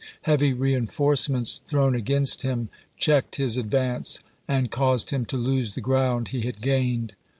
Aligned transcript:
Heavy 0.23 0.51
reenf 0.51 0.89
orcements 0.99 1.61
thrown 1.67 1.93
against 1.93 2.41
him 2.41 2.69
checked 2.97 3.35
his 3.35 3.55
advance 3.55 4.19
and 4.47 4.71
caused 4.71 5.11
him 5.11 5.25
to 5.25 5.37
lose 5.37 5.73
the 5.75 5.79
ground 5.79 6.29
he 6.29 6.41
had 6.41 6.59
gained. 6.59 7.13